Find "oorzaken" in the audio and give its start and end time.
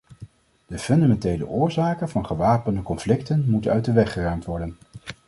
1.47-2.09